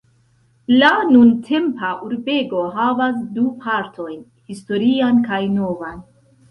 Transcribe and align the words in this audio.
La 0.83 0.87
nuntempa 1.09 1.91
urbego 2.07 2.65
havas 2.81 3.23
du 3.37 3.47
partojn: 3.67 4.21
historian 4.53 5.25
kaj 5.31 5.45
novan. 5.63 6.07